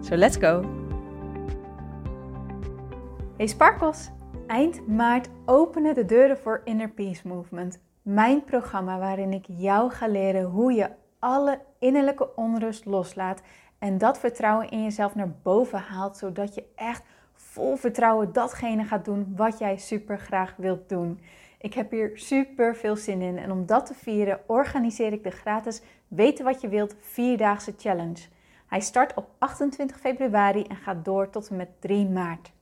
[0.00, 0.64] So let's go!
[3.36, 4.10] Hey Sparkles!
[4.46, 7.80] Eind maart openen de deuren voor Inner Peace Movement.
[8.02, 13.42] Mijn programma waarin ik jou ga leren hoe je alle innerlijke onrust loslaat
[13.78, 17.02] en dat vertrouwen in jezelf naar boven haalt, zodat je echt
[17.32, 21.20] vol vertrouwen datgene gaat doen wat jij super graag wilt doen.
[21.60, 25.30] Ik heb hier super veel zin in en om dat te vieren organiseer ik de
[25.30, 28.37] gratis Weten wat je wilt vierdaagse challenge.
[28.68, 32.52] Hij start op 28 februari en gaat door tot en met 3 maart.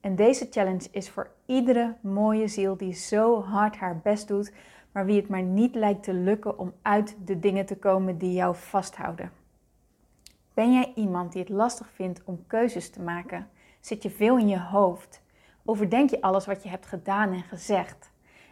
[0.00, 4.52] En deze challenge is voor iedere mooie ziel die zo hard haar best doet,
[4.92, 8.32] maar wie het maar niet lijkt te lukken om uit de dingen te komen die
[8.32, 9.30] jou vasthouden.
[10.54, 13.48] Ben jij iemand die het lastig vindt om keuzes te maken?
[13.80, 15.22] Zit je veel in je hoofd?
[15.64, 18.10] Overdenk je alles wat je hebt gedaan en gezegd?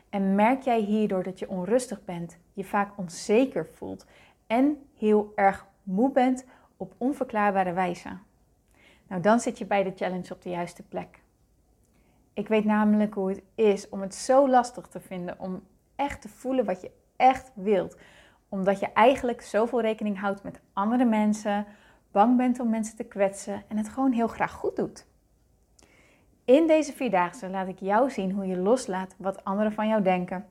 [0.09, 4.07] En merk jij hierdoor dat je onrustig bent, je vaak onzeker voelt
[4.47, 6.45] en heel erg moe bent
[6.83, 8.09] op onverklaarbare wijze?
[9.09, 11.21] Nou, dan zit je bij de challenge op de juiste plek.
[12.33, 15.63] Ik weet namelijk hoe het is om het zo lastig te vinden om
[15.97, 17.97] echt te voelen wat je echt wilt.
[18.49, 21.67] Omdat je eigenlijk zoveel rekening houdt met andere mensen,
[22.11, 25.07] bang bent om mensen te kwetsen en het gewoon heel graag goed doet.
[26.45, 30.47] In deze vierdaagse laat ik jou zien hoe je loslaat wat anderen van jou denken,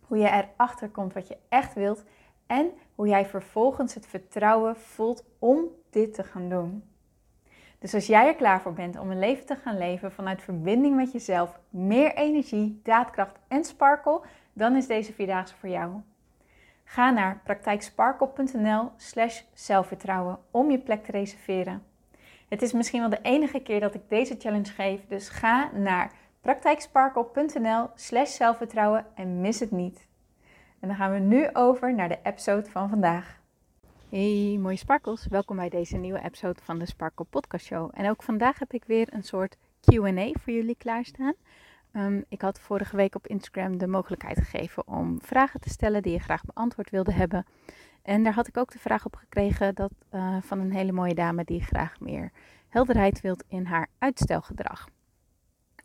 [0.00, 2.04] hoe je erachter komt wat je echt wilt
[2.48, 6.82] en hoe jij vervolgens het vertrouwen voelt om dit te gaan doen.
[7.78, 10.96] Dus als jij er klaar voor bent om een leven te gaan leven vanuit verbinding
[10.96, 14.20] met jezelf, meer energie, daadkracht en sparkle,
[14.52, 15.92] dan is deze vierdaagse voor jou.
[16.84, 21.82] Ga naar praktijksparkle.nl slash zelfvertrouwen om je plek te reserveren.
[22.48, 26.12] Het is misschien wel de enige keer dat ik deze challenge geef, dus ga naar
[26.40, 30.07] praktijksparkle.nl slash zelfvertrouwen en mis het niet.
[30.80, 33.40] En dan gaan we nu over naar de episode van vandaag.
[34.08, 37.90] Hey mooie sparkles, welkom bij deze nieuwe episode van de Sparkle Podcast Show.
[37.94, 41.34] En ook vandaag heb ik weer een soort Q&A voor jullie klaarstaan.
[41.92, 46.12] Um, ik had vorige week op Instagram de mogelijkheid gegeven om vragen te stellen die
[46.12, 47.46] je graag beantwoord wilde hebben.
[48.02, 51.14] En daar had ik ook de vraag op gekregen dat, uh, van een hele mooie
[51.14, 52.32] dame die graag meer
[52.68, 54.88] helderheid wilt in haar uitstelgedrag.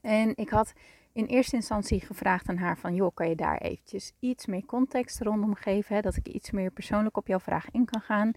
[0.02, 0.74] En ik had
[1.14, 5.22] in eerste instantie gevraagd aan haar van, joh, kan je daar eventjes iets meer context
[5.22, 8.32] rondom geven, hè, dat ik iets meer persoonlijk op jouw vraag in kan gaan.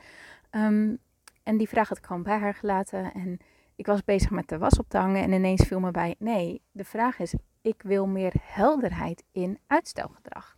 [0.50, 0.98] Um,
[1.42, 3.38] en die vraag had ik gewoon bij haar gelaten en
[3.76, 6.62] ik was bezig met de was op te hangen en ineens viel me bij, nee,
[6.72, 10.56] de vraag is, ik wil meer helderheid in uitstelgedrag.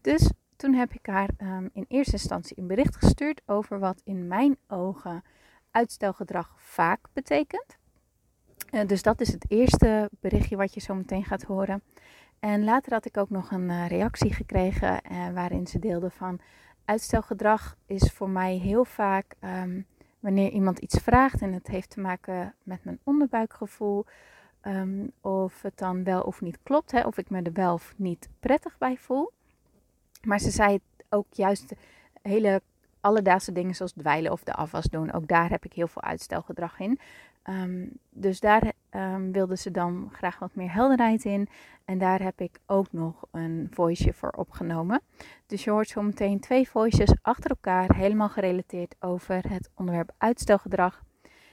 [0.00, 4.26] Dus toen heb ik haar um, in eerste instantie een bericht gestuurd over wat in
[4.26, 5.22] mijn ogen
[5.70, 7.78] uitstelgedrag vaak betekent.
[8.74, 11.82] Uh, dus dat is het eerste berichtje wat je zo meteen gaat horen.
[12.40, 16.40] En later had ik ook nog een uh, reactie gekregen uh, waarin ze deelde van
[16.84, 19.86] uitstelgedrag is voor mij heel vaak um,
[20.20, 24.04] wanneer iemand iets vraagt en het heeft te maken met mijn onderbuikgevoel.
[24.62, 27.94] Um, of het dan wel of niet klopt, hè, of ik me er wel of
[27.96, 29.32] niet prettig bij voel.
[30.22, 31.74] Maar ze zei ook juist
[32.22, 32.62] hele
[33.00, 35.12] alledaagse dingen zoals dweilen of de afwas doen.
[35.12, 36.98] Ook daar heb ik heel veel uitstelgedrag in.
[37.48, 41.48] Um, dus daar um, wilde ze dan graag wat meer helderheid in.
[41.84, 45.00] En daar heb ik ook nog een voiceje voor opgenomen.
[45.46, 51.02] Dus je hoort zo meteen twee voices achter elkaar, helemaal gerelateerd over het onderwerp uitstelgedrag.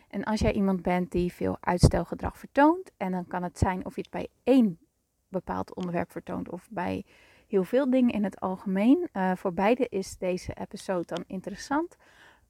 [0.09, 3.95] En als jij iemand bent die veel uitstelgedrag vertoont, en dan kan het zijn of
[3.95, 4.79] je het bij één
[5.27, 7.05] bepaald onderwerp vertoont of bij
[7.47, 9.09] heel veel dingen in het algemeen.
[9.13, 11.97] Uh, voor beide is deze episode dan interessant.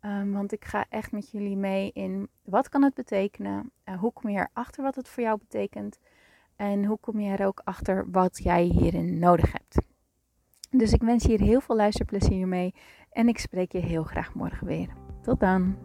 [0.06, 3.72] Um, want ik ga echt met jullie mee in wat kan het betekenen?
[3.86, 6.00] Uh, hoe kom je erachter wat het voor jou betekent?
[6.56, 9.82] En hoe kom je er ook achter wat jij hierin nodig hebt?
[10.70, 12.74] Dus ik wens je hier heel veel luisterplezier mee.
[13.12, 14.90] En ik spreek je heel graag morgen weer.
[15.22, 15.78] Tot dan!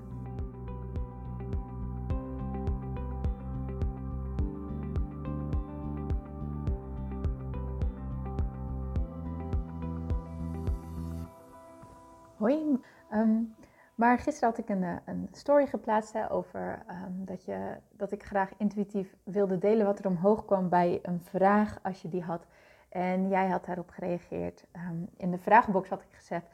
[12.36, 12.78] Hoi.
[13.12, 13.54] Um,
[13.96, 18.22] maar gisteren had ik een, eh, een story geplaatst over um, dat, je, dat ik
[18.22, 22.46] graag intuïtief wilde delen wat er omhoog kwam bij een vraag als je die had.
[22.88, 24.66] En jij had daarop gereageerd.
[24.72, 26.48] Um, in de vragenbox had ik gezet,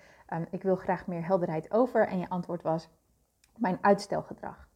[0.50, 2.08] ik wil graag meer helderheid over.
[2.08, 2.88] En je antwoord was
[3.56, 4.68] mijn uitstelgedrag.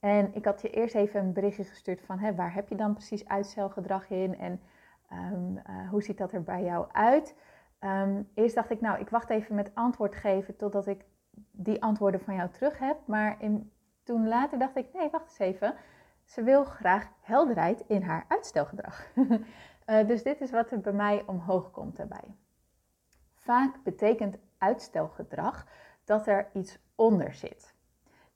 [0.00, 2.92] En ik had je eerst even een berichtje gestuurd van hè, waar heb je dan
[2.92, 4.60] precies uitstelgedrag in en
[5.08, 7.34] ehm, eh, hoe ziet dat er bij jou uit?
[7.78, 11.04] Ehm, eerst dacht ik, nou, ik wacht even met antwoord geven totdat ik
[11.50, 12.96] die antwoorden van jou terug heb.
[13.04, 15.74] Maar in, toen later dacht ik, nee, wacht eens even.
[16.24, 19.06] Ze wil graag helderheid in haar uitstelgedrag.
[19.16, 22.34] uh, dus dit is wat er bij mij omhoog komt daarbij.
[23.34, 25.66] Vaak betekent uitstelgedrag
[26.04, 27.74] dat er iets onder zit.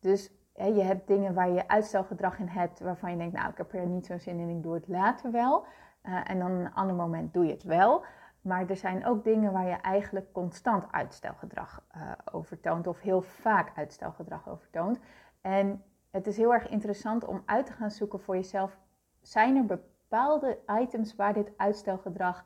[0.01, 3.57] Dus hè, je hebt dingen waar je uitstelgedrag in hebt waarvan je denkt, nou ik
[3.57, 5.65] heb er niet zo'n zin in, ik doe het later wel.
[6.03, 8.05] Uh, en dan een ander moment doe je het wel.
[8.43, 13.23] Maar er zijn ook dingen waar je eigenlijk constant uitstelgedrag uh, over toont, of heel
[13.23, 14.99] vaak uitstelgedrag over toont.
[15.41, 18.79] En het is heel erg interessant om uit te gaan zoeken voor jezelf:
[19.21, 22.45] zijn er bepaalde items waar dit uitstelgedrag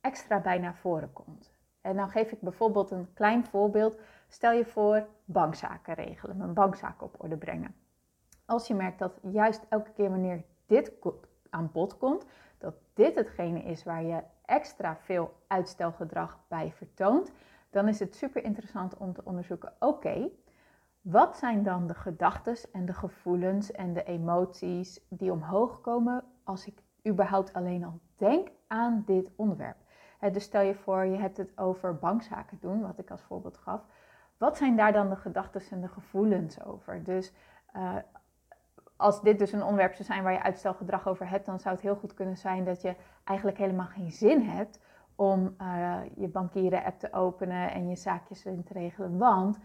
[0.00, 1.56] extra bij naar voren komt?
[1.80, 4.00] En dan geef ik bijvoorbeeld een klein voorbeeld.
[4.28, 7.74] Stel je voor bankzaken regelen, mijn bankzaken op orde brengen.
[8.44, 10.92] Als je merkt dat juist elke keer wanneer dit
[11.50, 12.26] aan bod komt,
[12.58, 17.32] dat dit hetgene is waar je extra veel uitstelgedrag bij vertoont,
[17.70, 20.28] dan is het super interessant om te onderzoeken: oké,
[21.00, 26.66] wat zijn dan de gedachten en de gevoelens en de emoties die omhoog komen als
[26.66, 29.76] ik überhaupt alleen al denk aan dit onderwerp?
[30.32, 33.80] dus stel je voor, je hebt het over bankzaken doen, wat ik als voorbeeld gaf.
[34.36, 37.04] Wat zijn daar dan de gedachten en de gevoelens over?
[37.04, 37.32] Dus
[37.76, 37.94] uh,
[38.98, 41.84] als dit dus een onderwerp zou zijn waar je uitstelgedrag over hebt, dan zou het
[41.84, 44.80] heel goed kunnen zijn dat je eigenlijk helemaal geen zin hebt
[45.14, 49.18] om uh, je bankieren-app te openen en je zaakjes in te regelen.
[49.18, 49.58] Want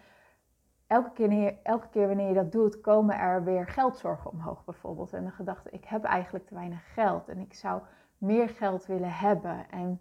[0.87, 5.13] elke keer, elke keer wanneer je dat doet, komen er weer geldzorgen omhoog bijvoorbeeld.
[5.13, 7.81] En de gedachte, ik heb eigenlijk te weinig geld en ik zou
[8.17, 9.69] meer geld willen hebben.
[9.69, 9.99] En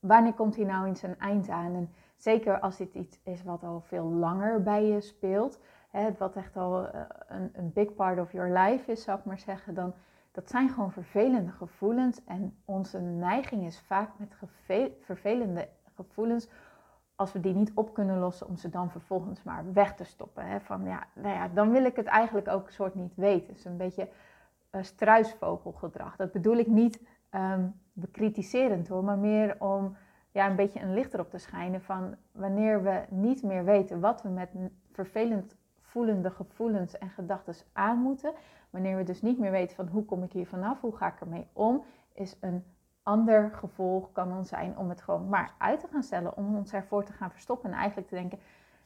[0.00, 1.74] wanneer komt hier nou in zijn eind aan?
[1.74, 6.36] En zeker als dit iets is wat al veel langer bij je speelt, hè, wat
[6.36, 9.74] echt al eh, een, een big part of your life is, zou ik maar zeggen,
[9.74, 9.94] dan
[10.32, 12.24] dat zijn gewoon vervelende gevoelens.
[12.24, 14.34] En onze neiging is vaak met
[15.00, 16.48] vervelende gevoelens,
[17.14, 20.46] als we die niet op kunnen lossen, om ze dan vervolgens maar weg te stoppen.
[20.46, 20.60] Hè?
[20.60, 23.54] Van ja, nou ja, dan wil ik het eigenlijk ook soort niet weten.
[23.54, 24.08] Dus een beetje
[24.70, 26.16] uh, struisvogelgedrag.
[26.16, 27.00] Dat bedoel ik niet
[27.30, 29.96] um, bekritiserend hoor, maar meer om
[30.30, 34.22] ja, een beetje een licht erop te schijnen van wanneer we niet meer weten wat
[34.22, 34.50] we met
[34.92, 35.56] vervelend
[35.98, 38.32] voelende gevoelens en gedachten aan moeten.
[38.70, 41.20] Wanneer we dus niet meer weten van hoe kom ik hier vanaf, hoe ga ik
[41.20, 42.64] ermee om, is een
[43.02, 46.72] ander gevolg kan dan zijn om het gewoon maar uit te gaan stellen, om ons
[46.72, 48.38] ervoor te gaan verstoppen en eigenlijk te denken,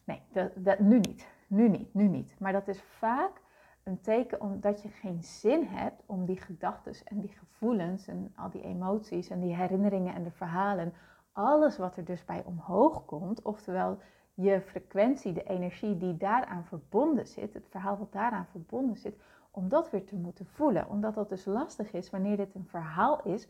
[0.04, 2.34] nee, dat, dat, nu niet, nu niet, nu niet.
[2.38, 3.40] Maar dat is vaak
[3.82, 8.50] een teken omdat je geen zin hebt om die gedachten en die gevoelens en al
[8.50, 10.92] die emoties en die herinneringen en de verhalen,
[11.32, 13.98] alles wat er dus bij omhoog komt, oftewel
[14.34, 19.16] je frequentie, de energie die daaraan verbonden zit, het verhaal wat daaraan verbonden zit,
[19.50, 20.88] om dat weer te moeten voelen.
[20.88, 23.48] Omdat dat dus lastig is wanneer dit een verhaal is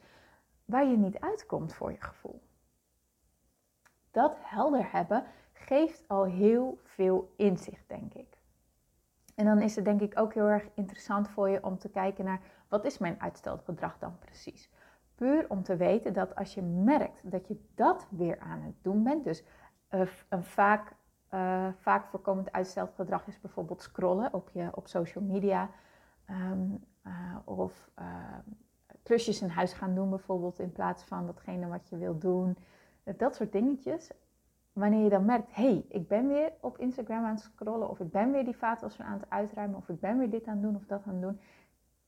[0.65, 2.43] waar je niet uitkomt voor je gevoel.
[4.11, 8.41] Dat helder hebben geeft al heel veel inzicht, denk ik.
[9.35, 12.25] En dan is het denk ik ook heel erg interessant voor je om te kijken
[12.25, 14.71] naar wat is mijn uitstelgedrag dan precies.
[15.15, 19.03] Puur om te weten dat als je merkt dat je dat weer aan het doen
[19.03, 19.45] bent, dus
[20.29, 20.93] een vaak,
[21.35, 25.71] uh, vaak voorkomend uitstelgedrag is bijvoorbeeld scrollen op, je, op social media
[26.31, 27.91] um, uh, of
[29.03, 32.57] klusjes in huis gaan doen bijvoorbeeld in plaats van datgene wat je wil doen.
[33.17, 34.11] Dat soort dingetjes
[34.73, 38.01] wanneer je dan merkt, hé, hey, ik ben weer op Instagram aan het scrollen, of
[38.01, 40.63] ik ben weer die vaatwasser aan het uitruimen, of ik ben weer dit aan het
[40.63, 41.41] doen of dat aan het doen.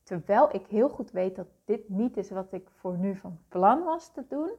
[0.03, 3.83] Terwijl ik heel goed weet dat dit niet is wat ik voor nu van plan
[3.83, 4.51] was te doen,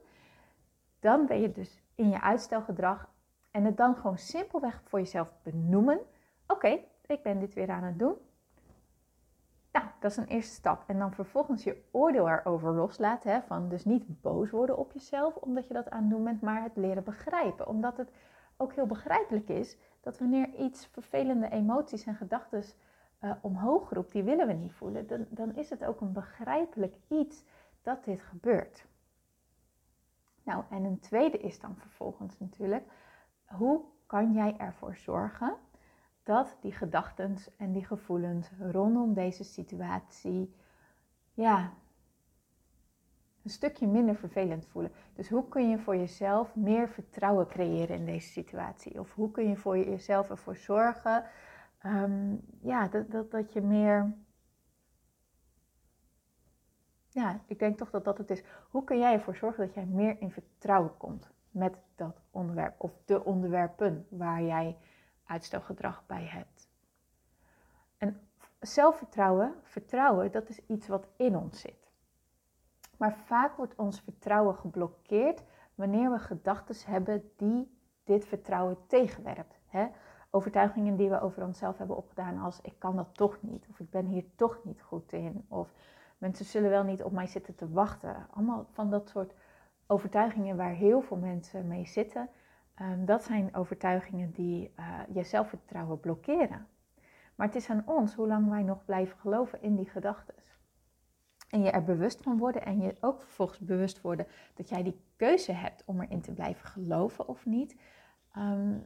[0.99, 3.09] dan ben je dus in je uitstelgedrag
[3.57, 5.99] en het dan gewoon simpelweg voor jezelf benoemen.
[6.47, 8.15] Oké, ik ben dit weer aan het doen.
[9.71, 10.83] Nou, dat is een eerste stap.
[10.87, 13.31] En dan vervolgens je oordeel erover loslaten.
[13.31, 16.41] Hè, van dus niet boos worden op jezelf omdat je dat aan het doen bent,
[16.41, 17.67] maar het leren begrijpen.
[17.67, 18.11] Omdat het
[18.57, 22.63] ook heel begrijpelijk is dat wanneer iets vervelende emoties en gedachten
[23.21, 26.95] uh, omhoog roept, die willen we niet voelen, dan, dan is het ook een begrijpelijk
[27.07, 27.43] iets
[27.81, 28.85] dat dit gebeurt.
[30.43, 32.83] Nou, en een tweede is dan vervolgens natuurlijk,
[33.47, 35.55] hoe kan jij ervoor zorgen
[36.23, 40.55] dat die gedachten en die gevoelens rondom deze situatie,
[41.33, 41.73] ja,
[43.43, 44.91] een stukje minder vervelend voelen.
[45.13, 48.99] Dus hoe kun je voor jezelf meer vertrouwen creëren in deze situatie?
[48.99, 51.23] Of hoe kun je voor jezelf ervoor zorgen,
[51.77, 54.13] ehm, ja, dat, dat, dat je meer,
[57.09, 58.43] ja, ik denk toch dat dat het is.
[58.69, 62.91] Hoe kun jij ervoor zorgen dat jij meer in vertrouwen komt met dat onderwerp of
[63.05, 64.77] de onderwerpen waar jij
[65.25, 66.69] uitstelgedrag bij hebt.
[67.97, 68.21] En
[68.59, 71.91] zelfvertrouwen, vertrouwen, dat is iets wat in ons zit.
[72.97, 75.43] Maar vaak wordt ons vertrouwen geblokkeerd
[75.75, 79.59] wanneer we gedachten hebben die dit vertrouwen tegenwerpt.
[79.67, 79.87] Hè?
[80.29, 83.89] Overtuigingen die we over onszelf hebben opgedaan als ik kan dat toch niet, of ik
[83.89, 85.73] ben hier toch niet goed in, of
[86.17, 88.27] mensen zullen wel niet op mij zitten te wachten.
[88.31, 89.33] Allemaal van dat soort
[89.87, 92.29] overtuigingen waar heel veel mensen mee zitten.
[92.75, 96.67] Ehm, dat zijn overtuigingen die uh, je zelfvertrouwen blokkeren.
[97.35, 100.35] Maar het is aan ons hoe lang wij nog blijven geloven in die gedachten.
[101.49, 105.01] En je er bewust van worden en je ook vervolgens bewust worden dat jij die
[105.15, 107.75] keuze hebt om erin te blijven geloven of niet,
[108.37, 108.85] um,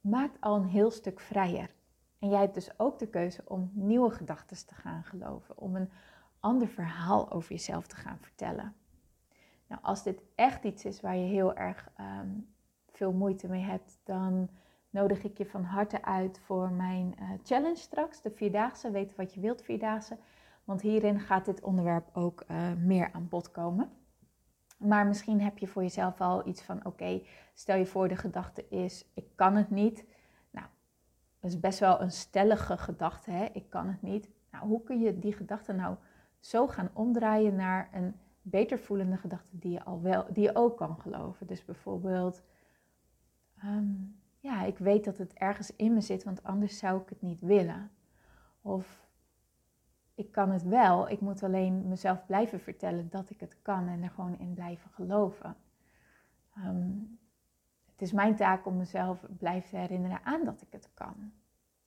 [0.00, 1.74] maakt al een heel stuk vrijer.
[2.18, 5.90] En jij hebt dus ook de keuze om nieuwe gedachten te gaan geloven, om een
[6.40, 8.74] ander verhaal over jezelf te gaan vertellen.
[9.70, 12.28] Nou, als dit echt iets is waar je heel erg ehm,
[12.92, 14.48] veel moeite mee hebt, dan
[14.90, 18.90] nodig ik je van harte uit voor mijn uh, challenge straks, de Vierdaagse.
[18.90, 20.18] Weten wat je wilt, Vierdaagse.
[20.64, 23.90] Want hierin gaat dit onderwerp ook uh, meer aan bod komen.
[24.78, 27.22] Maar misschien heb je voor jezelf al iets van: oké,
[27.54, 30.04] stel je voor de gedachte is: ik kan het niet.
[30.50, 30.66] Nou,
[31.40, 33.44] dat is best wel een stellige gedachte, hè?
[33.44, 34.30] ik kan het niet.
[34.50, 35.96] Nou, hoe kun je die gedachte nou
[36.38, 38.14] zo gaan omdraaien naar een
[38.50, 41.46] beter voelende gedachte die je, al wel, die je ook kan geloven?
[41.46, 42.42] Dus bijvoorbeeld:
[43.58, 43.92] ehm,
[44.38, 47.40] ja, ik weet dat het ergens in me zit, want anders zou ik het niet
[47.40, 47.90] willen.
[48.62, 49.08] Of
[50.14, 54.02] ik kan het wel, ik moet alleen mezelf blijven vertellen dat ik het kan en
[54.02, 55.56] er gewoon in blijven geloven.
[56.54, 56.90] Ehm,
[57.90, 61.32] het is mijn taak om mezelf blijven herinneren aan dat ik het kan.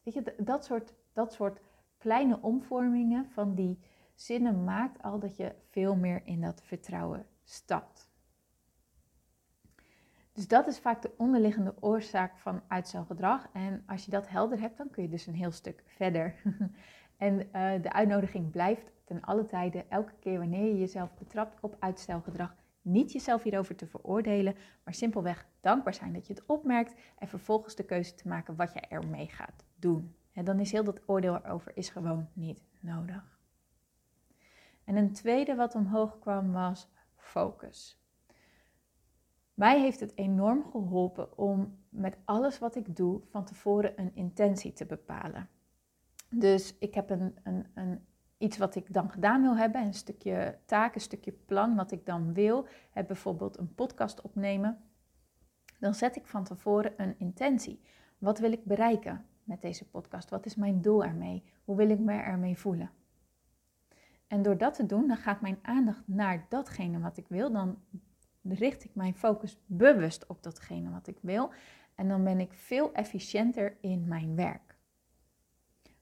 [0.04, 1.60] Weet je, dat soort, dat soort
[1.98, 3.80] kleine omvormingen van die
[4.16, 8.12] zinnen maakt al dat je veel meer in dat vertrouwen stapt.
[10.34, 13.48] Dus dat is vaak de onderliggende oorzaak van uitstelgedrag.
[13.54, 16.36] En als je dat helder hebt, dan kun je dus een heel stuk verder.
[17.18, 21.76] en uh, de uitnodiging blijft ten alle tijden, elke keer wanneer je jezelf betrapt op
[21.80, 27.28] uitstelgedrag, niet jezelf hierover te veroordelen, maar simpelweg dankbaar zijn dat je het opmerkt en
[27.28, 30.16] vervolgens de keuze te maken wat je ermee gaat doen.
[30.32, 33.42] En dan is heel dat oordeel erover is gewoon niet nodig.
[34.84, 38.02] En een tweede wat omhoog kwam was focus.
[39.54, 44.74] Mij heeft het enorm geholpen om met alles wat ik doe van tevoren een intentie
[44.74, 45.50] te bepalen.
[46.30, 48.06] Dus ik heb een, een, een,
[48.38, 52.06] iets wat ik dan gedaan wil hebben, een stukje taak, een stukje plan wat ik
[52.06, 52.68] dan wil.
[52.92, 54.78] Heb bijvoorbeeld een podcast opnemen.
[55.80, 57.82] Dan zet ik van tevoren een intentie.
[58.18, 60.30] Wat wil ik bereiken met deze podcast?
[60.30, 61.44] Wat is mijn doel ermee?
[61.64, 62.92] Hoe wil ik me ermee voelen?
[64.34, 67.52] En door dat te doen, dan gaat mijn aandacht naar datgene wat ik wil.
[67.52, 67.78] Dan
[68.44, 71.52] richt ik mijn focus bewust op datgene wat ik wil.
[71.96, 74.78] En dan ben ik veel efficiënter in mijn werk.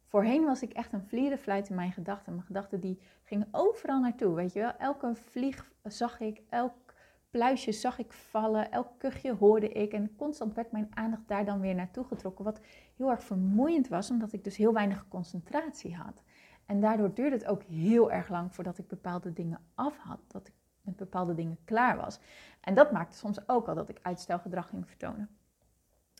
[0.05, 2.33] Voorheen was ik echt een vlierenfluit in mijn gedachten.
[2.33, 4.75] Mijn gedachten die gingen overal naartoe, weet je wel.
[4.77, 6.93] Elke vlieg zag ik, elk
[7.29, 9.93] pluisje zag ik vallen, elk kuchje hoorde ik.
[9.93, 12.45] En constant werd mijn aandacht daar dan weer naartoe getrokken.
[12.45, 12.61] Wat
[12.95, 16.23] heel erg vermoeiend was, omdat ik dus heel weinig concentratie had.
[16.65, 20.19] En daardoor duurde het ook heel erg lang voordat ik bepaalde dingen af had.
[20.27, 22.19] Dat ik met bepaalde dingen klaar was.
[22.61, 25.29] En dat maakte soms ook al dat ik uitstelgedrag ging vertonen.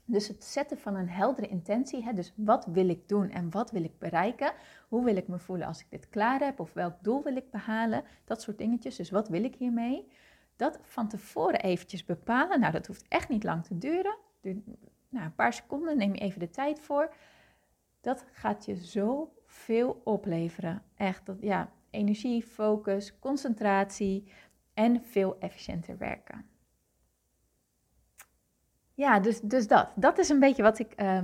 [0.05, 3.71] Dus het zetten van een heldere intentie, hè, dus wat wil ik doen en wat
[3.71, 4.53] wil ik bereiken?
[4.87, 6.59] Hoe wil ik me voelen als ik dit klaar heb?
[6.59, 8.03] Of welk doel wil ik behalen?
[8.25, 8.95] Dat soort dingetjes.
[8.95, 10.11] Dus wat wil ik hiermee?
[10.55, 12.59] Dat van tevoren eventjes bepalen.
[12.59, 14.17] Nou, dat hoeft echt niet lang te duren.
[15.09, 17.13] nou, een paar seconden, neem je even de tijd voor.
[18.01, 20.83] Dat gaat je zo veel opleveren.
[20.95, 24.31] Echt, dat, ja, energie, focus, concentratie,
[24.73, 26.45] en veel efficiënter werken.
[28.93, 29.89] Ja, dus, dus dat.
[29.95, 31.21] Dat is een beetje wat ik, uh,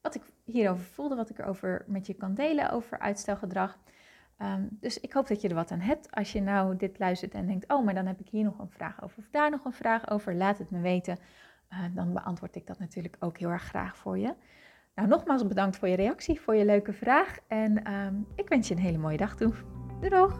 [0.00, 3.78] wat ik hierover voelde, wat ik erover met je kan delen over uitstelgedrag.
[4.38, 6.10] Um, dus ik hoop dat je er wat aan hebt.
[6.10, 8.70] Als je nou dit luistert en denkt, oh, maar dan heb ik hier nog een
[8.70, 11.18] vraag over of daar nog een vraag over, laat het me weten.
[11.72, 14.34] Uh, dan beantwoord ik dat natuurlijk ook heel erg graag voor je.
[14.98, 17.38] Nou, nogmaals bedankt voor je reactie, voor je leuke vraag.
[17.46, 19.52] En um, ik wens je een hele mooie dag toe.
[20.00, 20.32] Doei!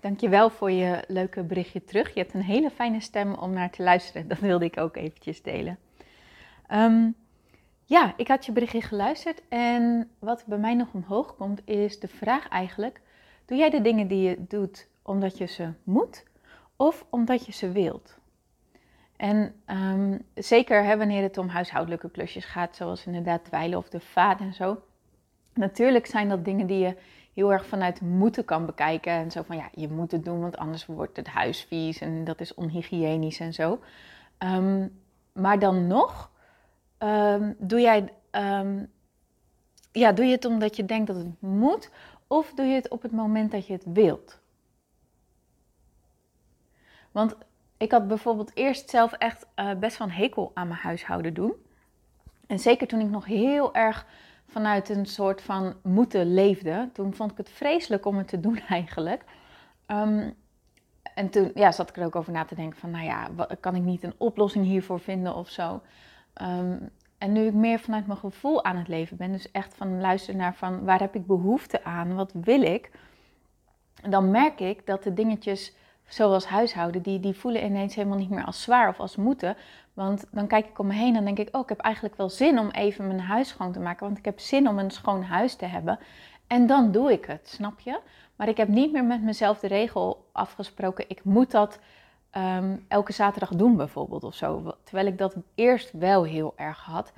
[0.00, 2.14] Dankjewel voor je leuke berichtje terug.
[2.14, 4.28] Je hebt een hele fijne stem om naar te luisteren.
[4.28, 5.78] Dat wilde ik ook eventjes delen.
[6.72, 7.14] Um,
[7.84, 12.08] ja, ik had je berichtje geluisterd en wat bij mij nog omhoog komt is de
[12.08, 13.00] vraag eigenlijk:
[13.44, 16.24] doe jij de dingen die je doet omdat je ze moet
[16.76, 18.19] of omdat je ze wilt?
[19.20, 24.40] En um, zeker wanneer het om huishoudelijke klusjes gaat, zoals inderdaad dweilen of de vaat
[24.40, 24.82] en zo.
[25.54, 26.96] Natuurlijk zijn dat dingen die je
[27.34, 29.12] heel erg vanuit moeten kan bekijken.
[29.12, 32.24] En zo van ja, je moet het doen, want anders wordt het huis vies en
[32.24, 33.80] dat is onhygiënisch en zo.
[34.38, 34.86] Ehm,
[35.32, 36.30] maar dan nog,
[36.98, 38.84] ehm, doe jij, ehm,
[39.92, 41.90] ja, doe je het omdat je denkt dat het moet?
[42.26, 44.40] Of doe je het op het moment dat je het wilt?
[47.10, 47.36] Want
[47.80, 51.52] ik had bijvoorbeeld eerst zelf echt uh, best een hekel aan mijn huishouden doen.
[52.46, 54.06] En zeker toen ik nog heel erg
[54.46, 56.88] vanuit een soort van moeten leefde.
[56.92, 59.24] Toen vond ik het vreselijk om het te doen eigenlijk.
[59.86, 60.30] Ehm,
[61.14, 63.28] en toen ja, zat ik er ook over na te denken van, nou ja,
[63.60, 65.80] kan ik niet een oplossing hiervoor vinden of zo?
[66.32, 66.76] Ehm,
[67.18, 70.40] en nu ik meer vanuit mijn gevoel aan het leven ben, dus echt van luisteren
[70.40, 72.90] naar van waar heb ik behoefte aan, wat wil ik,
[74.08, 75.74] dan merk ik dat de dingetjes
[76.12, 79.56] zoals huishouden, die, die voelen ineens helemaal niet meer als zwaar of als moeten.
[79.94, 82.30] Want dan kijk ik om me heen en denk ik, oh, ik heb eigenlijk wel
[82.30, 85.22] zin om even mijn huis schoon te maken, want ik heb zin om een schoon
[85.22, 85.98] huis te hebben.
[86.46, 88.00] En dan doe ik het, snap je?
[88.36, 91.78] Maar ik heb niet meer met mezelf de regel afgesproken, ik moet dat
[92.30, 94.74] Ehm, elke zaterdag doen bijvoorbeeld of zo.
[94.84, 97.12] Terwijl ik dat eerst wel heel erg had.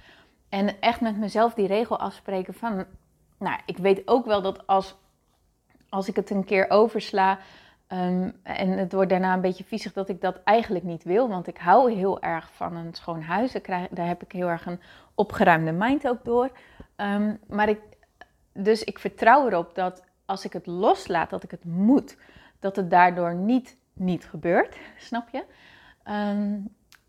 [0.49, 2.85] En echt met mezelf die regel afspreken van...
[3.39, 4.95] Nou, ik weet ook wel dat als,
[5.89, 7.39] als ik het een keer oversla...
[7.93, 11.29] Ehm, en het wordt daarna een beetje viezig dat ik dat eigenlijk niet wil.
[11.29, 13.53] Want ik hou heel erg van een schoon huis.
[13.91, 14.81] Daar, heb ik heel erg een
[15.15, 16.51] opgeruimde mind ook door.
[16.97, 17.81] Ehm, maar ik,
[18.53, 22.17] dus ik vertrouw erop dat als ik het loslaat, dat ik het moet.
[22.61, 24.77] Dat het daardoor niet niet gebeurt,
[25.09, 25.45] snap je?
[26.03, 26.59] Ehm,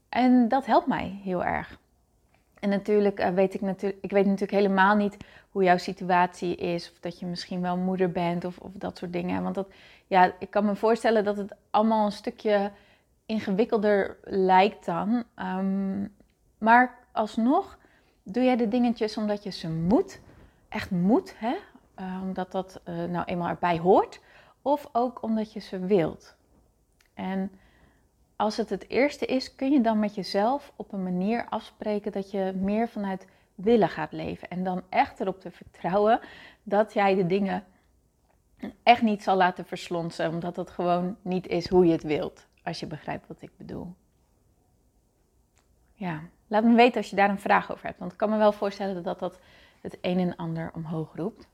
[0.10, 1.80] en dat helpt mij heel erg.
[2.60, 5.18] En natuurlijk uh, weet ik natuurlijk, ik weet natuurlijk helemaal niet
[5.50, 9.14] hoe jouw situatie is, of dat je misschien wel moeder bent of, of dat soort
[9.14, 9.44] dingen.
[9.44, 9.68] Want dat,
[10.14, 12.72] ja, ik kan me voorstellen dat het allemaal een stukje
[13.26, 15.24] ingewikkelder lijkt dan.
[15.36, 16.16] Um,
[16.58, 17.78] maar alsnog
[18.24, 20.22] doe jij de dingetjes omdat je ze moet,
[20.70, 21.56] echt moet, hè?
[22.00, 24.22] Uh, omdat dat uh, nou eenmaal erbij hoort,
[24.62, 26.36] of ook omdat je ze wilt.
[27.14, 27.52] En
[28.36, 32.32] als het het eerste is, kun je dan met jezelf op een manier afspreken dat
[32.32, 34.50] je meer vanuit willen gaat leven.
[34.50, 36.20] En dan echt erop te vertrouwen
[36.64, 37.64] dat jij de dingen
[38.84, 42.48] echt niet zal laten verslonsen, omdat het gewoon niet is hoe je het wilt.
[42.64, 43.96] Als je begrijpt wat ik bedoel.
[45.94, 48.00] Ja, laat me weten als je daar een vraag over hebt.
[48.00, 49.40] Want ik kan me wel voorstellen dat dat
[49.82, 51.48] het een en ander omhoog roept.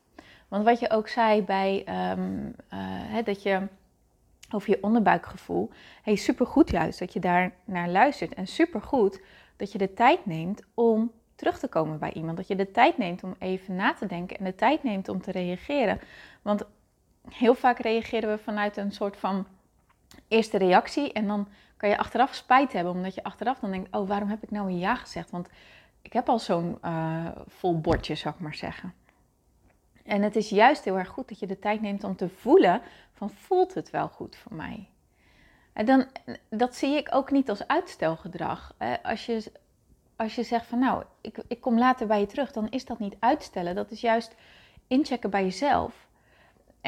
[0.48, 3.68] Want wat je ook zei bij um, uh, dat je
[4.52, 5.70] over je onderbuikgevoel.
[6.02, 8.34] Hey, supergoed juist dat je daar naar luistert.
[8.34, 9.22] En supergoed
[9.56, 12.38] dat je de tijd neemt om terug te komen bij iemand.
[12.38, 15.22] Dat je de tijd neemt om even na te denken en de tijd neemt om
[15.22, 16.00] te reageren.
[16.42, 16.66] Want
[17.30, 19.48] heel vaak reageren we vanuit een soort van
[20.28, 21.14] eerste reactie.
[21.14, 24.44] En dan kan je achteraf spijt hebben, omdat je achteraf dan denkt: oh, waarom heb
[24.44, 25.32] ik nou een ja gezegd?
[25.32, 25.50] Want
[26.02, 28.94] ik heb al zo'n uh, vol bordje, zou ik maar zeggen.
[30.04, 32.82] En het is juist heel erg goed dat je de tijd neemt om te voelen
[33.14, 34.90] van voelt het wel goed voor mij?
[35.74, 36.08] En dan,
[36.50, 38.74] dat zie ik ook niet als uitstelgedrag.
[39.04, 39.52] Als je,
[40.16, 43.00] als je zegt van nou, ik, ik kom later bij je terug, dan is dat
[43.00, 43.76] niet uitstellen.
[43.76, 44.36] Dat is juist
[44.88, 46.08] inchecken bij jezelf.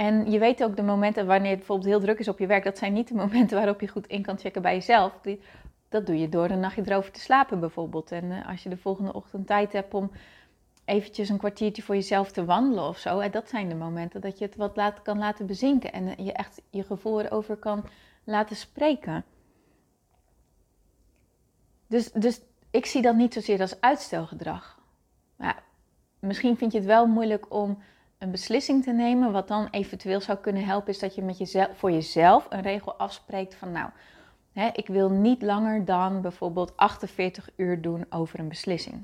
[0.01, 2.63] En je weet ook de momenten wanneer het bijvoorbeeld heel druk is op je werk,
[2.63, 5.19] dat zijn niet de momenten waarop je goed in kan checken bij jezelf.
[5.89, 8.11] Dat doe je door een nachtje erover te slapen bijvoorbeeld.
[8.11, 10.11] En eh, als je de volgende ochtend tijd hebt om
[10.85, 13.29] eventjes een kwartiertje voor jezelf te wandelen of zo.
[13.29, 16.61] dat zijn de momenten dat je het wat laat, kan laten bezinken en je echt
[16.69, 17.85] je gevoel erover kan
[18.23, 19.23] laten spreken.
[21.87, 24.79] Dus, dus ik zie dat niet zozeer als uitstelgedrag.
[25.35, 25.63] Maar
[26.19, 27.77] misschien vind je het wel moeilijk om
[28.21, 29.31] een beslissing te nemen.
[29.31, 32.93] Wat dan eventueel zou kunnen helpen, is dat je met jezelf, voor jezelf een regel
[32.93, 33.89] afspreekt van nou,
[34.53, 39.03] hè, ik wil niet langer dan bijvoorbeeld 48 uur doen over een beslissing.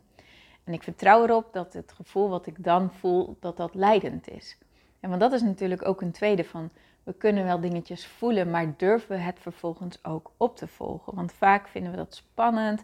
[0.63, 4.57] En ik vertrouw erop dat het gevoel wat ik dan voel, dat dat leidend is.
[4.99, 6.69] En want dat is natuurlijk ook een tweede van,
[7.03, 11.15] we kunnen wel dingetjes voelen, maar durven we het vervolgens ook op te volgen?
[11.15, 12.83] Want vaak vinden we dat spannend.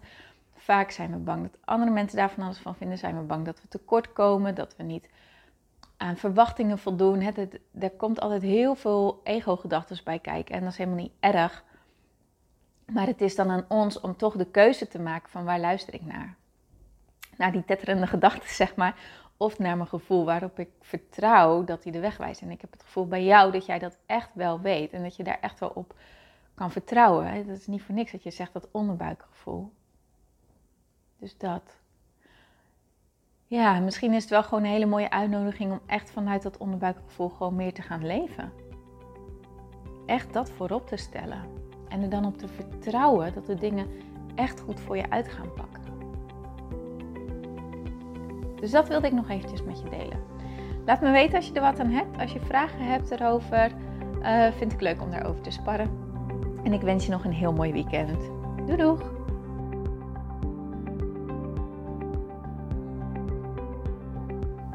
[0.56, 2.98] Vaak zijn we bang dat andere mensen daarvan alles van vinden.
[2.98, 5.10] Zijn we bang dat we tekort komen, dat we niet
[6.04, 7.22] aan verwachtingen voldoen.
[7.22, 11.64] Het, er komt altijd heel veel ego-gedachten bij kijken en dat is helemaal niet erg.
[12.86, 15.94] Maar het is dan aan ons om toch de keuze te maken van waar luister
[15.94, 16.36] ik naar
[17.38, 18.96] naar die tetterende gedachten, zeg maar.
[19.38, 22.42] Of naar mijn gevoel waarop ik vertrouw dat hij de weg wijst.
[22.42, 24.94] En ik heb het gevoel bij jou dat jij dat echt wel weet.
[24.94, 25.96] En dat je daar echt wel op
[26.56, 27.48] kan vertrouwen.
[27.48, 29.72] Dat is niet voor niks dat je zegt dat onderbuikgevoel.
[31.20, 31.82] Dus dat.
[33.54, 37.30] Ja, misschien is het wel gewoon een hele mooie uitnodiging om echt vanuit dat onderbuikgevoel
[37.30, 38.52] gewoon meer te gaan leven.
[40.06, 41.42] Echt dat voorop te stellen.
[41.88, 43.88] En er dan op te vertrouwen dat de dingen
[44.36, 45.82] echt goed voor je uit gaan pakken.
[48.56, 50.24] Dus dat wilde ik nog eventjes met je delen.
[50.86, 52.20] Laat me weten als je er wat aan hebt.
[52.20, 53.72] Als je vragen hebt erover,
[54.22, 55.90] uh, vind ik leuk om daarover te sparren.
[56.64, 58.20] En ik wens je nog een heel mooi weekend.
[58.66, 59.13] Doei doeg!